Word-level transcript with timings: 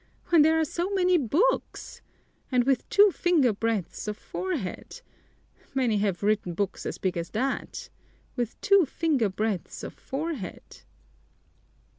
When 0.29 0.41
there 0.41 0.59
are 0.59 0.65
so 0.65 0.89
many 0.95 1.19
books! 1.19 2.01
And 2.51 2.63
with 2.63 2.89
two 2.89 3.11
fingerbreadths 3.13 4.07
of 4.07 4.17
forehead! 4.17 5.01
Many 5.75 5.99
have 5.99 6.23
written 6.23 6.55
books 6.55 6.87
as 6.87 6.97
big 6.97 7.17
as 7.17 7.29
that! 7.29 7.87
With 8.35 8.59
two 8.61 8.87
fingerbreadths 8.89 9.83
of 9.83 9.93
forehead!" 9.93 10.81